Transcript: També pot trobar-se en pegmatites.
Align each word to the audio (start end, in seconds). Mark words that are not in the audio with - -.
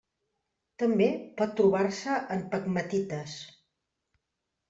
També 0.83 1.09
pot 1.41 1.51
trobar-se 1.59 2.15
en 2.37 2.41
pegmatites. 2.55 3.35